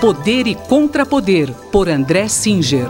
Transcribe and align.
Poder 0.00 0.46
e 0.46 0.54
Contrapoder, 0.54 1.52
por 1.70 1.86
André 1.86 2.26
Singer. 2.26 2.88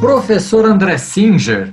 Professor 0.00 0.64
André 0.66 0.98
Singer, 0.98 1.72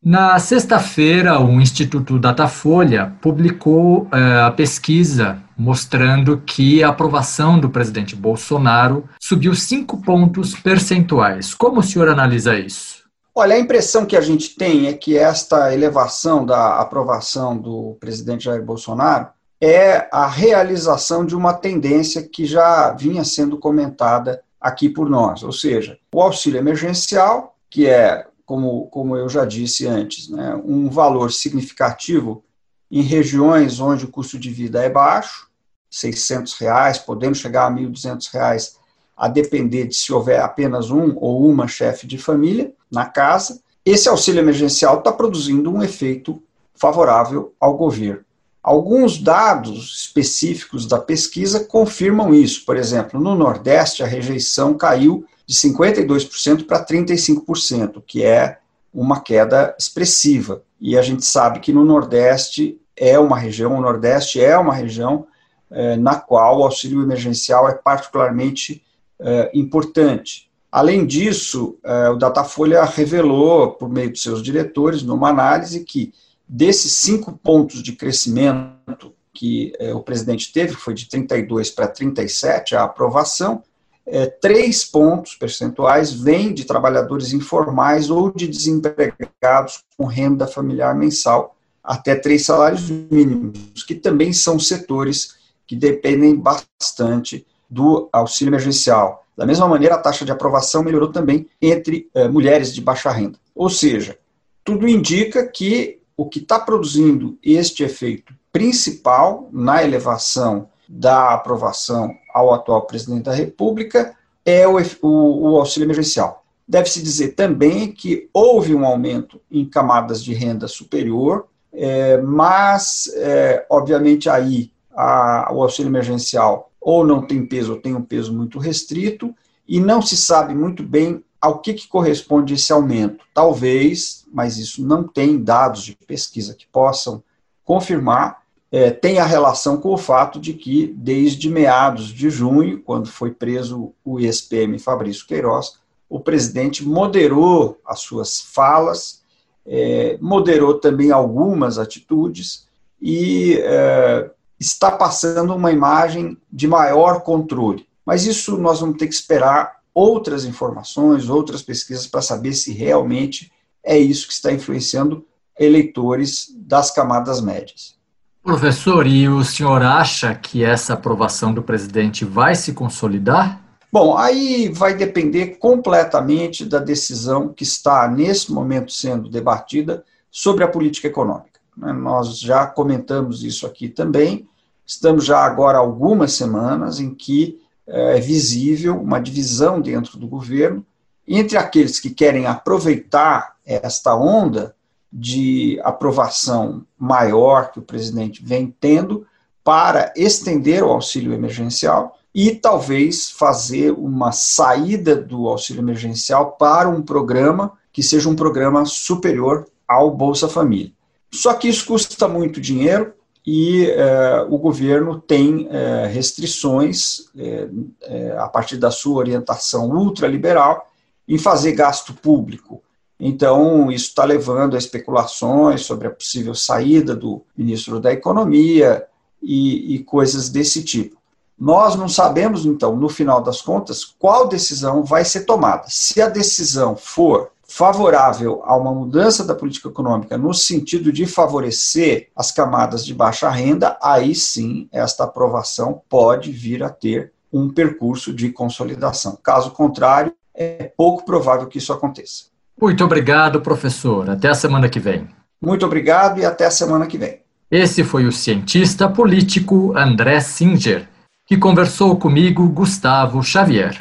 na 0.00 0.38
sexta-feira, 0.38 1.40
o 1.40 1.60
Instituto 1.60 2.20
Datafolha 2.20 3.16
publicou 3.20 4.06
eh, 4.12 4.42
a 4.42 4.50
pesquisa 4.52 5.42
mostrando 5.58 6.40
que 6.46 6.84
a 6.84 6.90
aprovação 6.90 7.58
do 7.58 7.68
presidente 7.68 8.14
Bolsonaro 8.14 9.08
subiu 9.20 9.56
cinco 9.56 10.00
pontos 10.00 10.54
percentuais. 10.54 11.52
Como 11.52 11.80
o 11.80 11.82
senhor 11.82 12.08
analisa 12.08 12.56
isso? 12.56 13.04
Olha, 13.34 13.56
a 13.56 13.58
impressão 13.58 14.06
que 14.06 14.16
a 14.16 14.20
gente 14.20 14.54
tem 14.54 14.86
é 14.86 14.92
que 14.92 15.18
esta 15.18 15.74
elevação 15.74 16.46
da 16.46 16.80
aprovação 16.80 17.58
do 17.58 17.96
presidente 17.98 18.44
Jair 18.44 18.62
Bolsonaro 18.62 19.34
é 19.60 20.08
a 20.12 20.26
realização 20.26 21.24
de 21.24 21.34
uma 21.34 21.54
tendência 21.54 22.22
que 22.22 22.44
já 22.44 22.92
vinha 22.92 23.24
sendo 23.24 23.58
comentada 23.58 24.42
aqui 24.60 24.88
por 24.88 25.08
nós, 25.08 25.42
ou 25.42 25.52
seja, 25.52 25.98
o 26.12 26.20
auxílio 26.20 26.58
emergencial, 26.58 27.56
que 27.70 27.86
é, 27.86 28.26
como, 28.44 28.86
como 28.88 29.16
eu 29.16 29.28
já 29.28 29.44
disse 29.44 29.86
antes, 29.86 30.28
né, 30.28 30.60
um 30.64 30.88
valor 30.90 31.32
significativo 31.32 32.42
em 32.90 33.02
regiões 33.02 33.80
onde 33.80 34.04
o 34.04 34.10
custo 34.10 34.38
de 34.38 34.50
vida 34.50 34.82
é 34.82 34.90
baixo, 34.90 35.48
600 35.90 36.54
reais, 36.54 36.98
podendo 36.98 37.34
chegar 37.34 37.66
a 37.66 37.70
1.200 37.70 38.28
reais, 38.32 38.76
a 39.16 39.28
depender 39.28 39.86
de 39.86 39.94
se 39.94 40.12
houver 40.12 40.40
apenas 40.40 40.90
um 40.90 41.16
ou 41.16 41.48
uma 41.48 41.66
chefe 41.66 42.06
de 42.06 42.18
família 42.18 42.72
na 42.90 43.06
casa. 43.06 43.60
Esse 43.84 44.08
auxílio 44.08 44.40
emergencial 44.40 44.98
está 44.98 45.10
produzindo 45.10 45.72
um 45.72 45.82
efeito 45.82 46.42
favorável 46.74 47.54
ao 47.58 47.76
governo. 47.76 48.25
Alguns 48.66 49.16
dados 49.16 50.00
específicos 50.00 50.86
da 50.86 50.98
pesquisa 50.98 51.60
confirmam 51.60 52.34
isso. 52.34 52.66
Por 52.66 52.76
exemplo, 52.76 53.20
no 53.20 53.36
Nordeste, 53.36 54.02
a 54.02 54.06
rejeição 54.06 54.74
caiu 54.74 55.24
de 55.46 55.54
52% 55.54 56.66
para 56.66 56.84
35%, 56.84 58.02
que 58.04 58.24
é 58.24 58.58
uma 58.92 59.20
queda 59.20 59.72
expressiva. 59.78 60.64
E 60.80 60.98
a 60.98 61.02
gente 61.02 61.24
sabe 61.24 61.60
que 61.60 61.72
no 61.72 61.84
Nordeste 61.84 62.80
é 62.96 63.16
uma 63.20 63.38
região, 63.38 63.78
o 63.78 63.80
Nordeste 63.80 64.40
é 64.40 64.58
uma 64.58 64.74
região 64.74 65.28
é, 65.70 65.94
na 65.94 66.16
qual 66.16 66.58
o 66.58 66.64
auxílio 66.64 67.04
emergencial 67.04 67.68
é 67.68 67.72
particularmente 67.72 68.82
é, 69.20 69.48
importante. 69.54 70.50
Além 70.72 71.06
disso, 71.06 71.78
é, 71.84 72.08
o 72.08 72.16
Datafolha 72.16 72.82
revelou, 72.84 73.70
por 73.74 73.88
meio 73.88 74.10
de 74.10 74.18
seus 74.18 74.42
diretores, 74.42 75.04
numa 75.04 75.28
análise, 75.28 75.84
que 75.84 76.12
Desses 76.48 76.92
cinco 76.92 77.32
pontos 77.32 77.82
de 77.82 77.92
crescimento 77.92 79.12
que 79.32 79.72
é, 79.78 79.92
o 79.92 80.02
presidente 80.02 80.52
teve, 80.52 80.74
que 80.74 80.80
foi 80.80 80.94
de 80.94 81.08
32 81.08 81.70
para 81.70 81.88
37, 81.88 82.74
a 82.74 82.84
aprovação, 82.84 83.62
é, 84.06 84.26
três 84.26 84.84
pontos 84.84 85.34
percentuais 85.34 86.12
vêm 86.12 86.54
de 86.54 86.64
trabalhadores 86.64 87.32
informais 87.32 88.08
ou 88.08 88.32
de 88.32 88.46
desempregados 88.46 89.82
com 89.96 90.06
renda 90.06 90.46
familiar 90.46 90.94
mensal 90.94 91.56
até 91.82 92.14
três 92.14 92.44
salários 92.44 92.88
mínimos, 92.88 93.82
que 93.86 93.94
também 93.94 94.32
são 94.32 94.58
setores 94.58 95.34
que 95.66 95.76
dependem 95.76 96.34
bastante 96.34 97.46
do 97.68 98.08
auxílio 98.12 98.50
emergencial. 98.50 99.24
Da 99.36 99.44
mesma 99.44 99.68
maneira, 99.68 99.96
a 99.96 99.98
taxa 99.98 100.24
de 100.24 100.32
aprovação 100.32 100.82
melhorou 100.82 101.12
também 101.12 101.48
entre 101.60 102.08
é, 102.14 102.28
mulheres 102.28 102.72
de 102.72 102.80
baixa 102.80 103.10
renda. 103.10 103.38
Ou 103.54 103.68
seja, 103.68 104.18
tudo 104.64 104.88
indica 104.88 105.46
que 105.46 106.00
o 106.16 106.26
que 106.26 106.38
está 106.38 106.58
produzindo 106.58 107.38
este 107.42 107.82
efeito 107.82 108.34
principal 108.52 109.48
na 109.52 109.82
elevação 109.82 110.68
da 110.88 111.34
aprovação 111.34 112.14
ao 112.32 112.54
atual 112.54 112.86
presidente 112.86 113.24
da 113.24 113.34
República 113.34 114.14
é 114.44 114.66
o, 114.66 114.76
o, 115.02 115.50
o 115.50 115.56
auxílio 115.58 115.86
emergencial. 115.86 116.44
Deve-se 116.66 117.02
dizer 117.02 117.34
também 117.34 117.92
que 117.92 118.28
houve 118.32 118.74
um 118.74 118.84
aumento 118.84 119.40
em 119.50 119.64
camadas 119.64 120.22
de 120.22 120.32
renda 120.32 120.66
superior, 120.66 121.46
é, 121.72 122.18
mas, 122.18 123.12
é, 123.16 123.66
obviamente, 123.68 124.30
aí 124.30 124.72
a, 124.94 125.50
o 125.52 125.62
auxílio 125.62 125.90
emergencial 125.90 126.70
ou 126.80 127.04
não 127.04 127.26
tem 127.26 127.44
peso 127.44 127.72
ou 127.72 127.80
tem 127.80 127.94
um 127.94 128.02
peso 128.02 128.32
muito 128.32 128.58
restrito, 128.58 129.34
e 129.68 129.80
não 129.80 130.00
se 130.00 130.16
sabe 130.16 130.54
muito 130.54 130.82
bem 130.84 131.22
ao 131.40 131.58
que, 131.58 131.74
que 131.74 131.88
corresponde 131.88 132.54
esse 132.54 132.72
aumento? 132.72 133.24
Talvez, 133.32 134.24
mas 134.32 134.58
isso 134.58 134.84
não 134.84 135.04
tem 135.04 135.42
dados 135.42 135.82
de 135.82 135.94
pesquisa 135.94 136.54
que 136.54 136.66
possam 136.66 137.22
confirmar, 137.64 138.42
é, 138.70 138.90
tem 138.90 139.18
a 139.18 139.24
relação 139.24 139.76
com 139.76 139.92
o 139.92 139.98
fato 139.98 140.40
de 140.40 140.52
que, 140.52 140.88
desde 140.96 141.48
meados 141.48 142.08
de 142.08 142.28
junho, 142.28 142.82
quando 142.82 143.08
foi 143.08 143.30
preso 143.30 143.92
o 144.04 144.18
ex-PM 144.18 144.78
Fabrício 144.78 145.26
Queiroz, 145.26 145.78
o 146.08 146.20
presidente 146.20 146.84
moderou 146.84 147.80
as 147.84 148.00
suas 148.00 148.40
falas, 148.40 149.22
é, 149.66 150.18
moderou 150.20 150.74
também 150.74 151.10
algumas 151.10 151.78
atitudes 151.78 152.66
e 153.00 153.58
é, 153.60 154.30
está 154.58 154.90
passando 154.90 155.54
uma 155.54 155.72
imagem 155.72 156.36
de 156.50 156.66
maior 156.66 157.22
controle. 157.22 157.86
Mas 158.04 158.24
isso 158.24 158.56
nós 158.56 158.80
vamos 158.80 158.96
ter 158.98 159.08
que 159.08 159.14
esperar 159.14 159.76
outras 159.96 160.44
informações, 160.44 161.30
outras 161.30 161.62
pesquisas 161.62 162.06
para 162.06 162.20
saber 162.20 162.52
se 162.52 162.70
realmente 162.70 163.50
é 163.82 163.98
isso 163.98 164.26
que 164.26 164.34
está 164.34 164.52
influenciando 164.52 165.24
eleitores 165.58 166.54
das 166.54 166.90
camadas 166.90 167.40
médias. 167.40 167.96
Professor, 168.42 169.06
e 169.06 169.26
o 169.26 169.42
senhor 169.42 169.82
acha 169.82 170.34
que 170.34 170.62
essa 170.62 170.92
aprovação 170.92 171.54
do 171.54 171.62
presidente 171.62 172.26
vai 172.26 172.54
se 172.54 172.74
consolidar? 172.74 173.64
Bom, 173.90 174.18
aí 174.18 174.68
vai 174.68 174.94
depender 174.94 175.56
completamente 175.56 176.66
da 176.66 176.78
decisão 176.78 177.48
que 177.48 177.62
está 177.62 178.06
nesse 178.06 178.52
momento 178.52 178.92
sendo 178.92 179.30
debatida 179.30 180.04
sobre 180.30 180.62
a 180.62 180.68
política 180.68 181.08
econômica. 181.08 181.58
Né? 181.74 181.90
Nós 181.94 182.38
já 182.38 182.66
comentamos 182.66 183.42
isso 183.42 183.66
aqui 183.66 183.88
também. 183.88 184.46
Estamos 184.84 185.24
já 185.24 185.38
agora 185.38 185.78
algumas 185.78 186.32
semanas 186.32 187.00
em 187.00 187.14
que 187.14 187.58
é 187.86 188.20
visível 188.20 189.00
uma 189.00 189.20
divisão 189.20 189.80
dentro 189.80 190.18
do 190.18 190.26
governo 190.26 190.84
entre 191.26 191.56
aqueles 191.56 191.98
que 191.98 192.10
querem 192.10 192.46
aproveitar 192.46 193.56
esta 193.64 194.14
onda 194.14 194.74
de 195.12 195.80
aprovação 195.82 196.84
maior 196.98 197.72
que 197.72 197.78
o 197.78 197.82
presidente 197.82 198.44
vem 198.44 198.74
tendo 198.80 199.26
para 199.64 200.12
estender 200.16 200.82
o 200.82 200.90
auxílio 200.90 201.32
emergencial 201.32 202.16
e 202.34 202.54
talvez 202.54 203.30
fazer 203.30 203.92
uma 203.92 204.30
saída 204.30 205.16
do 205.16 205.48
auxílio 205.48 205.80
emergencial 205.80 206.52
para 206.52 206.88
um 206.88 207.02
programa 207.02 207.72
que 207.92 208.02
seja 208.02 208.28
um 208.28 208.36
programa 208.36 208.84
superior 208.84 209.66
ao 209.88 210.10
Bolsa 210.10 210.48
Família. 210.48 210.92
Só 211.32 211.54
que 211.54 211.68
isso 211.68 211.86
custa 211.86 212.28
muito 212.28 212.60
dinheiro, 212.60 213.14
e 213.46 213.86
eh, 213.86 214.46
o 214.50 214.58
governo 214.58 215.20
tem 215.20 215.68
eh, 215.70 216.10
restrições, 216.12 217.30
eh, 217.38 218.36
a 218.36 218.48
partir 218.48 218.76
da 218.76 218.90
sua 218.90 219.18
orientação 219.18 219.88
ultraliberal, 219.90 220.90
em 221.28 221.38
fazer 221.38 221.72
gasto 221.72 222.12
público. 222.12 222.82
Então, 223.20 223.90
isso 223.90 224.08
está 224.08 224.24
levando 224.24 224.74
a 224.74 224.78
especulações 224.78 225.82
sobre 225.82 226.08
a 226.08 226.10
possível 226.10 226.56
saída 226.56 227.14
do 227.14 227.40
ministro 227.56 228.00
da 228.00 228.12
Economia 228.12 229.06
e, 229.40 229.94
e 229.94 229.98
coisas 230.00 230.48
desse 230.48 230.82
tipo. 230.82 231.16
Nós 231.56 231.94
não 231.94 232.08
sabemos, 232.08 232.66
então, 232.66 232.96
no 232.96 233.08
final 233.08 233.42
das 233.42 233.62
contas, 233.62 234.04
qual 234.04 234.48
decisão 234.48 235.04
vai 235.04 235.24
ser 235.24 235.44
tomada. 235.44 235.84
Se 235.86 236.20
a 236.20 236.28
decisão 236.28 236.96
for 236.96 237.52
favorável 237.76 238.62
a 238.64 238.74
uma 238.74 238.90
mudança 238.90 239.44
da 239.44 239.54
política 239.54 239.90
econômica 239.90 240.38
no 240.38 240.54
sentido 240.54 241.12
de 241.12 241.26
favorecer 241.26 242.28
as 242.34 242.50
camadas 242.50 243.04
de 243.04 243.12
baixa 243.12 243.50
renda, 243.50 243.98
aí 244.02 244.34
sim 244.34 244.88
esta 244.90 245.24
aprovação 245.24 246.00
pode 246.08 246.50
vir 246.50 246.82
a 246.82 246.88
ter 246.88 247.32
um 247.52 247.68
percurso 247.68 248.32
de 248.32 248.48
consolidação. 248.50 249.38
Caso 249.42 249.72
contrário, 249.72 250.32
é 250.54 250.90
pouco 250.96 251.26
provável 251.26 251.66
que 251.66 251.76
isso 251.76 251.92
aconteça. 251.92 252.44
Muito 252.80 253.04
obrigado, 253.04 253.60
professor. 253.60 254.30
Até 254.30 254.48
a 254.48 254.54
semana 254.54 254.88
que 254.88 254.98
vem. 254.98 255.28
Muito 255.60 255.84
obrigado 255.84 256.40
e 256.40 256.46
até 256.46 256.64
a 256.64 256.70
semana 256.70 257.06
que 257.06 257.18
vem. 257.18 257.40
Esse 257.70 258.02
foi 258.02 258.24
o 258.24 258.32
cientista 258.32 259.06
político 259.06 259.92
André 259.94 260.40
Singer, 260.40 261.06
que 261.46 261.58
conversou 261.58 262.16
comigo, 262.16 262.66
Gustavo 262.70 263.42
Xavier. 263.42 263.94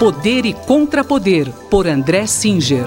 Poder 0.00 0.46
e 0.46 0.54
Contrapoder, 0.54 1.52
por 1.68 1.86
André 1.86 2.26
Singer. 2.26 2.86